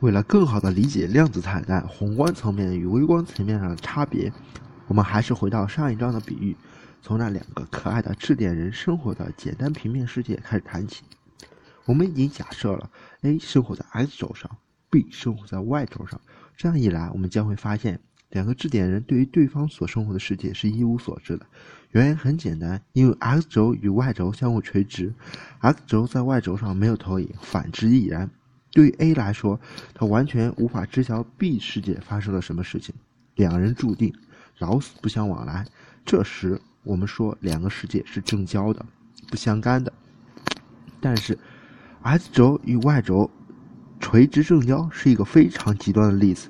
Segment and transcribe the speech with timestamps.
[0.00, 4.32] 为了更好地理解量子态在宏观层面与微观层面上的差别，
[4.88, 6.56] 我们还是回到上一章的比喻，
[7.02, 11.02] 从那两个可爱的质点人生活的简单平面世界开始谈起。
[11.84, 12.90] 我们已经假设了
[13.20, 14.50] A 生活在 X 轴上
[14.88, 16.18] ，B 生活在 Y 轴上。
[16.56, 21.44] 这样一来，我们将会发现，两个质点人对于对方所生活的世界是一无所知的。
[21.90, 25.12] 原因很简单，因为 X 轴与 Y 轴相互垂直
[25.58, 28.30] ，X 轴在 Y 轴上没有投影，反之亦然。
[28.72, 29.58] 对于 A 来说，
[29.94, 32.94] 他完全无法知晓 B 世界发生了什么事情，
[33.34, 34.14] 两人注定
[34.58, 35.66] 老死不相往来。
[36.04, 38.84] 这时，我们说两个世界是正交的，
[39.28, 39.92] 不相干的。
[41.00, 41.38] 但是
[42.02, 43.30] ，X 轴与 Y 轴
[43.98, 46.48] 垂直正交是一个非常极端的例子。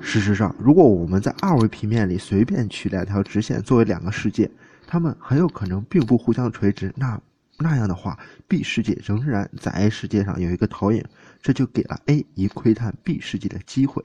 [0.00, 4.50] 事实上，如果我们在二维平面里随便取两条直线作为两个世界，
[4.86, 6.92] 它们很有可能并不互相垂直。
[6.96, 7.20] 那
[7.62, 11.04] 那样的话，B 世界仍然在 A 世界上有一个投影。
[11.40, 14.04] 这就给了 A 一窥探 B 世界的机会。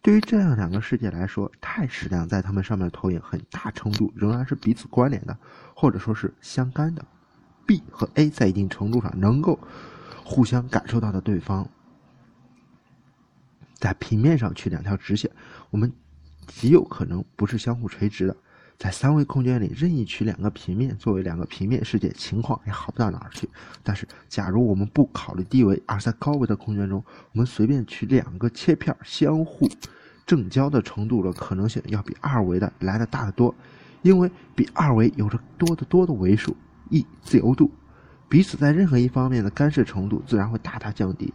[0.00, 5.38] 对于这样两个世界来说，态矢量在它们上面的投影很大程度仍然是彼此关联的，
[5.76, 7.04] 或者说是相干的。
[7.64, 9.60] B 和 A 在一定程度上能够
[10.24, 11.68] 互相感受到的对方，
[13.74, 15.30] 在平面上取两条直线，
[15.70, 15.92] 我们
[16.48, 18.36] 极有可能不是相互垂直的。
[18.78, 23.48] 在三维空间里，任意取两个平面作为两个平面世界，情况也好不到哪儿去。
[23.82, 29.68] 但是，假如我们不考虑低维，而在高维的空间中，我们随便取两个切片相互
[30.26, 33.54] 正交的程度的可能性，要比二维的来的大得多，
[34.02, 36.56] 因为比二维有着多得多的维数
[36.90, 37.70] e 自由度，
[38.28, 41.32] 彼此在任何一方面的干涉程度自然会大大降低。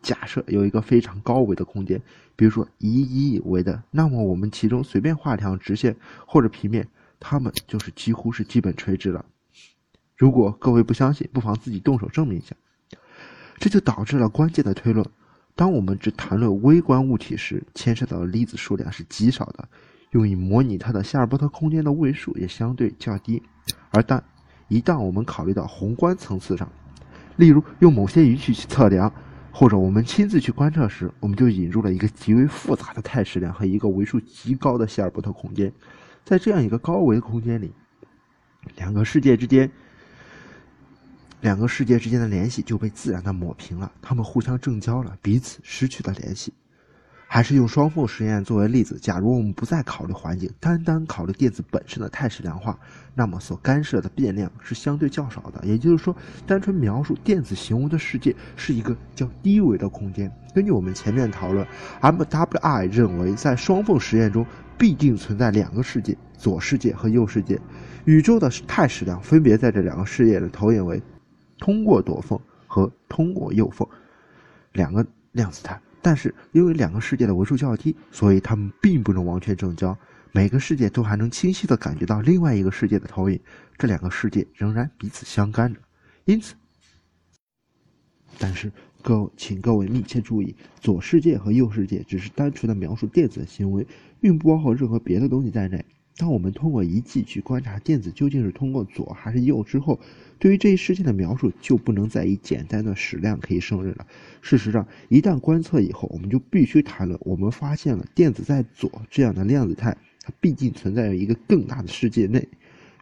[0.00, 2.00] 假设有一个非常高维的空间，
[2.36, 6.86] 比如说一亿维的，那么我们其中随便画条直线或者平面，
[7.18, 9.24] 它们就是几乎是基本垂直了。
[10.16, 12.54] 如果各位不相信，不妨自己动手证明一下。
[13.58, 15.04] 这就导致了关键的推论：
[15.56, 19.68] 当我们只谈论微观物体时，牵涉到的粒子数量是极少的，
[20.12, 23.42] 用以模拟它的夏尔伯特空间的位数也相对较低；
[23.90, 24.22] 而当
[24.68, 26.70] 一旦我们考虑到宏观层次上，
[27.36, 29.12] 例如用某些仪器去测量。
[29.58, 35.72] 或者我们亲自去观测时，我们就引入了一个极为复杂的态矢量和一个维数极高的希尔伯特空间。
[36.24, 37.72] 在这样一个高维空间里，
[38.76, 39.68] 两个世界之间，
[41.40, 46.52] 两个世界之间的联系就被自然的抹平了，他们互相正交了，彼此失去了联系。
[47.30, 48.98] 还是用双缝实验作为例子。
[48.98, 52.76] 假如我们不再考虑环境，单单考虑电子本身的态势量化，
[53.14, 55.62] 那么所干涉的变量是相对较少的。
[55.62, 60.32] 也就是说，单纯描述电子行为的世界是一个较低维的空间。
[60.54, 61.66] 根据我们前面讨论
[62.00, 64.44] ，MWI 认为，在双缝实验中
[64.78, 67.60] 必定存在两个世界：左世界和右世界。
[68.06, 71.02] 宇宙的态势量分别在这两个世界的投影为
[71.58, 73.86] 通过左缝和通过右缝
[74.72, 75.78] 两个量子态。
[76.00, 79.96] 但是，因为两个世界的维数较低，所以它们并不能完全正交。
[80.32, 83.40] 每个世界都还能清晰地感觉到另外一个世界的投影，
[83.76, 85.80] 这两个世界仍然彼此相干着。
[86.26, 86.54] 因此，
[88.38, 88.70] 但是
[89.02, 93.86] 各，请各位密切注意，左世界和右世界只是单纯的描述电子的行为，
[94.20, 95.84] 并不包括任何别的东西在内。
[96.18, 100.00] 当我们通过仪器去观察电子究竟是通过左还是右之后，
[100.40, 104.04] 对于这一事件的描述就不能再以简单的矢量可以胜任了。
[104.42, 112.48] 事实上，一旦观测以后，我们就必须谈论我们发现了电子在左这样的量子态，它毕竟存在于一个更大的世界内。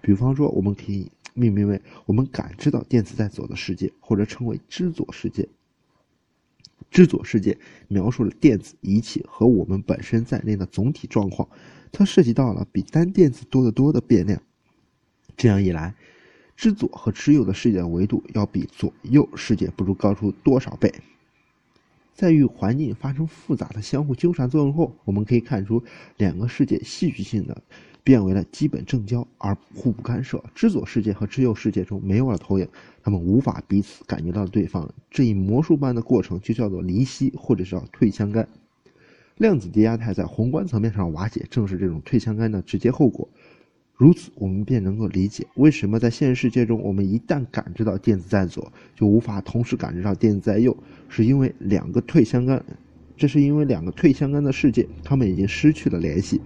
[0.03, 5.48] 比方说，我们可以命名为我们感知到电子在左的世界，或者称为知左世界。
[6.91, 7.56] 知左世界
[7.88, 11.48] 描述了电子仪器和我们本身在内的总体状况。
[11.92, 14.41] 它涉及到了比单电子多得多的变量，
[15.36, 15.94] 这样一来，
[16.56, 20.92] 知左和知右的世界维度要比左右世界不知高出多少倍。
[22.14, 25.82] 在与环境发生复杂的相互纠缠作用后，我们可以看出
[26.16, 27.62] 两个世界戏剧性的
[28.03, 30.42] 变为了基本正交而互不干涉。
[30.54, 32.66] 知左世界和知右世界中没有了投影，
[33.03, 34.91] 他们无法彼此感觉到对方。
[35.10, 38.48] 这一魔术般的过程就叫做离析，或者叫退相干。
[39.38, 43.28] 量子叠加态在宏观层面上瓦解，正是这种退相干的直接后果。
[43.94, 50.77] 如此，我们便能够理解为什么在现实世界中，我们一旦感知到电子在左，就无法同时感知到电子在右，
[51.09, 52.65] 是因为两个退相干。
[53.16, 56.41] 这是因为两个退相干的世界，它们已经失去了联系。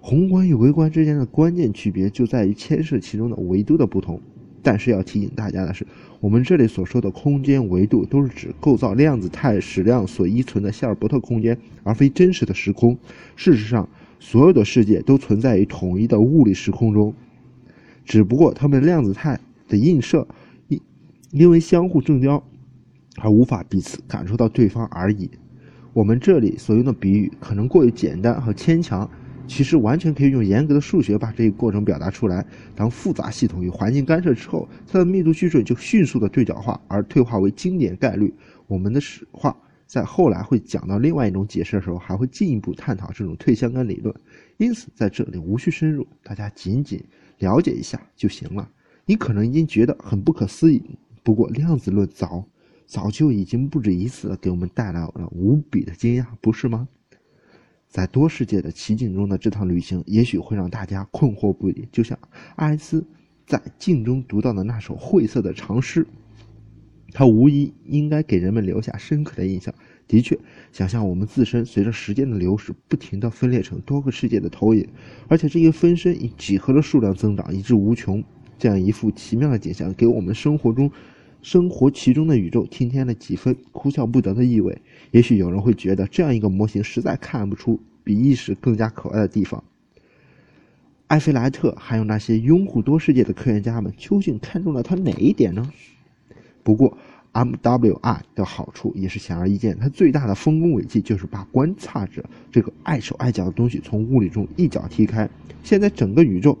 [0.00, 4.20] 宏观与微观之间的关键区别就在于牵涉其中的维度的不同。
[4.64, 5.86] 但是要提醒大家的是，
[6.20, 12.98] 我们这里所说的空间维度都是指构造量子态矢量所依存的希尔伯特空间，而非真实的时空。
[13.36, 13.86] 事实上，
[14.18, 17.14] 所有的世界都存在于统一的物理时空中，
[18.06, 19.38] 只不过它们量子态
[19.68, 20.26] 的映射
[20.68, 20.80] 因
[21.30, 22.42] 因为相互正交
[23.18, 25.30] 而无法彼此感受到对方而已。
[25.92, 29.08] 我们这里所用的比喻可能过于简单和牵强，
[29.46, 32.44] 其实完全可以用严格的数学把这一过程表达出来。
[32.74, 38.32] 当复杂系统与环境干涉之后，它的密度矩阵就迅速的对角化而退化为经典概率。
[38.66, 39.56] 我们的史话
[39.86, 44.14] 在后来会讲到另外一种解释的时候，还会进一步探讨这种退相干理论。
[44.56, 47.02] 因此，在这里无需深入，大家仅仅
[47.38, 48.68] 了解一下就行了。
[49.06, 50.82] 你可能已经觉得很不可思议，
[51.22, 52.44] 不过量子论早。
[52.86, 56.86] 早就已经不止一次的给我们带来了无比的惊讶，不是吗？
[57.94, 61.86] 在多世界的奇景中的这趟旅行，也许会让大家困惑不已。
[61.92, 62.18] 就像
[62.56, 63.06] 爱丽丝
[63.46, 66.04] 在镜中读到的那首晦涩的长诗，
[67.12, 69.72] 它无疑应该给人们留下深刻的印象。
[70.08, 70.36] 的确，
[70.72, 74.88] 想象我们自身随着时间的流逝，不停地分裂成多个世界的投影，
[75.28, 78.24] 而且这些分身以几何的数量增长，以至无穷，
[78.58, 80.90] 这样一幅奇妙的景象，给我们生活中。
[81.44, 84.80] 生活其中的宇宙添添了几分哭笑不得的意味。
[85.10, 89.62] 也许有人会觉得这样一个模型实在看不出比意识更加可爱的地方。
[91.08, 95.70] 埃菲莱特还有那些拥护多世界的科学家们，究竟看中了它哪一点呢？
[96.62, 96.96] 不过
[97.34, 105.28] ，MWI 的好处也是显而易见，它最大的丰功伟绩就是把观察者这个碍手碍脚的东西从物理中一脚踢开。
[105.62, 106.56] 现在整个宇宙。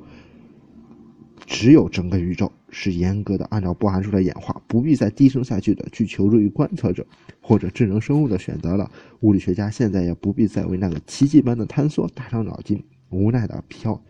[1.46, 7.06] 只有整个宇宙是严格的按照波函数来演化，不必再低声下气的去求助于观测者
[7.40, 8.90] 或者智能生物的选择了。
[9.20, 14.02] 物理学家现在也不必再为那个奇迹般的坍缩打伤脑筋，无奈的漂，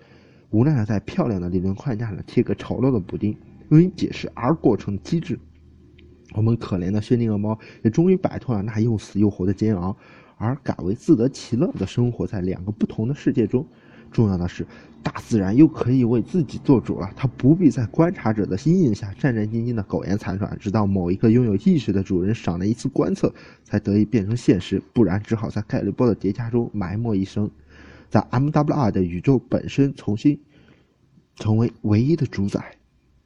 [0.50, 3.36] 无奈的在漂亮的理论框架上贴个丑陋的补丁，
[3.70, 5.38] 用于解释 R 过程机制。
[6.34, 9.96] 我们可怜的薛定谔猫也终于摆脱了那又死又活的煎熬，
[10.36, 13.66] 而改为自得其乐的生活在两个不同的世界中。
[14.14, 14.64] 重要的是，
[15.02, 17.10] 大自然又可以为自己做主了。
[17.16, 23.34] 它不必在观察者的阴影下战战兢兢的苟延残喘，直到某一个拥有意识的主人赏了一次观测，
[23.64, 24.80] 才得以变成现实。
[24.92, 27.50] 不然，只好在概率波的叠加中埋没一生。
[28.08, 30.38] 在 MWR 的宇宙本身重新
[31.34, 32.76] 成为唯一的主宰，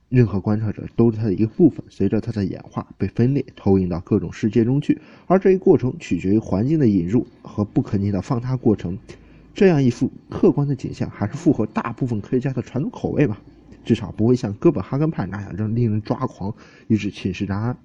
[0.09, 1.85] 任何观察者都是它的一个部分。
[1.91, 8.99] 随着它的演化被分裂，投影到各种世界中去，而这一过程取决于环境的引入和不可逆的放大过程。
[9.59, 13.37] 这样一幅客观的景象，还是符合大部分科学家的传统口味吧？
[13.85, 16.55] 至少不会像哥本哈根派那样让令人抓狂，
[16.87, 17.77] 以致寝食难安。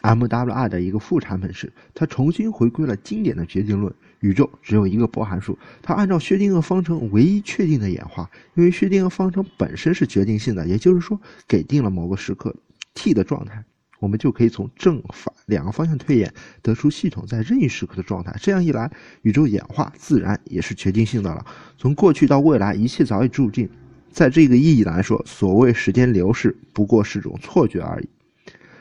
[0.00, 8.30] MWR 的一个副产品是，它重新回归了经典的决定论：宇宙只有一个波函数，它按照薛定谔方程唯一确定的演化。
[8.54, 12.56] 因为薛定谔方程本身是决定性的，也就是说，给定了某个时刻
[12.94, 13.62] t 的状态。
[14.00, 16.32] 我们就可以从正反两个方向推演，
[16.62, 18.34] 得出系统在任意时刻的状态。
[18.40, 18.90] 这样一来，
[19.22, 21.44] 宇宙演化自然也是决定性的了。
[21.78, 23.68] 从过去到未来，一切早已注定。
[24.10, 28.08] 在这个意义来说，所谓时间流逝不过是种错觉而已。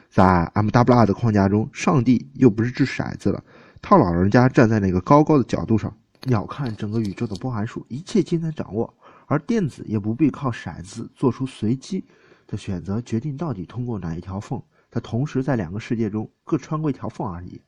[0.10, 3.44] 在 MWR 的框架中，上帝又不是掷骰子了，
[3.82, 5.96] 他老人家站在那个高高的角度上，
[6.26, 8.94] 鸟瞰整个宇宙的波函数，一切尽在掌握。
[9.26, 12.04] 而电子也不必靠骰子做出随机
[12.46, 14.62] 的选择，决定到底通过哪一条缝。
[14.94, 17.60] 它同时在两个世界中各穿过一条缝而已，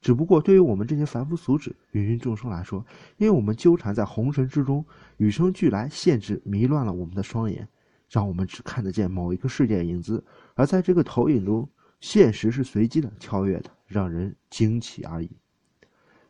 [0.00, 2.82] 只不过对于我们这些凡夫俗子、芸芸众生来说，
[3.18, 4.82] 因为我们纠缠在红尘之中，
[5.18, 7.68] 与生俱来限制迷乱了我们的双眼，
[8.08, 10.24] 让我们只看得见某一个世界的影子，
[10.54, 11.68] 而在这个投影中，
[12.00, 15.30] 现实是随机的、跳跃的，让人惊奇而已。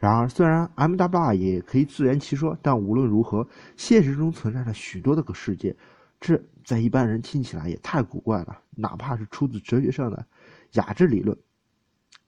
[0.00, 3.46] 然而，虽然 MWR 也可以自圆其说，但无论如何，
[3.76, 5.76] 现实中存在着许多的个世界。
[6.22, 10.24] 这在一般人听起来也太古怪了，哪怕是出自哲学上的
[10.74, 11.36] 雅致理论，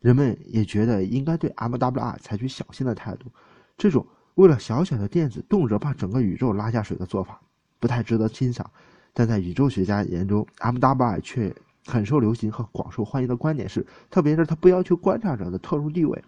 [0.00, 3.30] 人们也觉得应该对 MWR 采取小心的态度。
[3.78, 7.40] 这种为了小小的电子动辄把整个宇宙拉下水的做法，
[7.78, 8.68] 不太值得欣赏。
[9.12, 11.54] 但在宇宙学家眼中，MWR 却
[11.86, 16.20] 很受流行和广受欢迎的观点是，特别是他不要求观察者的特殊地位，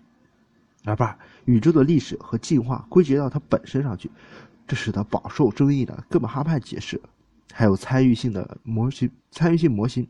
[0.85, 4.09] 而把宇宙的历史和进化归结到它本身上去，
[4.69, 7.01] 这使得饱受争议的哥本哈派解释。
[7.59, 10.07] 还有参与性的模型，参与性模型，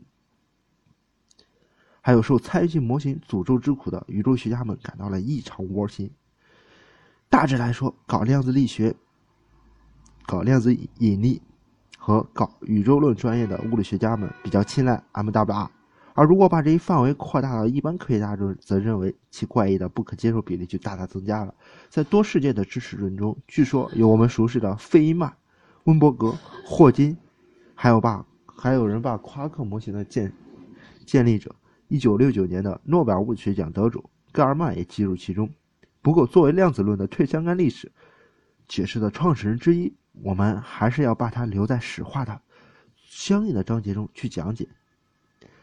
[2.01, 6.11] 还有受参与性模型诅咒之苦的宇宙学家们感到了异常窝心。
[7.29, 8.93] 大致来说，搞量子力学、
[10.25, 11.41] 搞量子引力
[11.97, 15.69] 和搞宇宙论专业的物理学家们比较青睐 MWR，
[16.15, 21.55] 而如果把这一范围扩大到一般科学家中，则认为其怪异的不可接受比例就大大增加了。
[21.87, 25.33] 在多世界的支持论中，据说有我们熟悉的费因曼、
[25.85, 26.35] 温伯格、
[26.65, 27.17] 霍金。
[27.79, 30.33] 还有把还有人把夸克模型的建
[31.05, 31.55] 建立者，
[31.89, 35.47] 一九六九年的诺贝尔物理学奖得主戈尔曼也计入其中。
[36.01, 37.91] 不过，作为量子论的退相干历史
[38.67, 39.93] 解释的创始人之一，
[40.23, 42.41] 我们还是要把它留在史话的
[42.95, 44.67] 相应的章节中去讲解。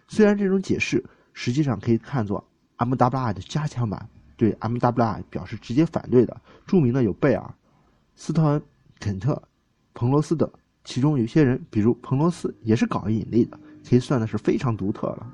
[0.06, 2.46] 虽然这种解释实际上可以看作
[2.78, 7.54] MWI 的加强版对 MWI 表示直接反对的，著名的有贝尔、
[8.14, 8.62] 斯特恩、
[9.00, 9.42] 肯特、
[9.94, 10.48] 彭罗斯等。
[10.84, 15.26] 其中有些人，比如彭罗斯，也是搞引力的，可以算的是非常独特了。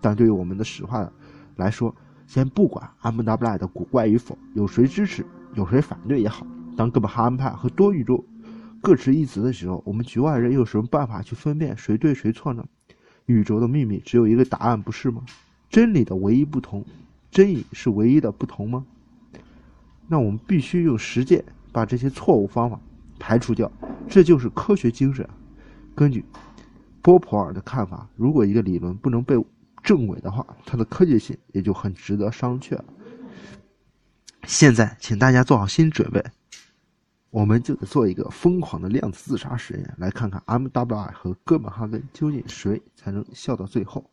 [0.00, 1.10] 但对于我们的史话
[1.56, 1.94] 来说，
[2.26, 8.24] 先不管 MWI 的古怪与否，有谁支持，有谁反对也好，当哥本哈根派和多宇宙
[8.80, 12.64] 各执一词的时候，我们局外人又有什么办法去分辨谁对谁错呢？
[13.26, 15.22] 宇宙的秘密只有一个答案，不是吗？
[15.68, 16.84] 真理的唯一不同，
[17.30, 18.84] 真理是唯一的不同吗？
[20.08, 22.78] 那我们必须用实践把这些错误方法
[23.22, 23.70] 排除掉，
[24.08, 25.26] 这就是科学精神。
[25.94, 26.24] 根据
[27.00, 29.36] 波普尔的看法，如果一个理论不能被
[29.80, 32.76] 证伪的话，它的科学性也就很值得商榷。
[34.44, 36.20] 现在，请大家做好心理准备，
[37.30, 44.11] 我们就得做一个疯狂的量子自杀实验，来看看 MWI 和哥本哈根究竟谁才能笑到最后。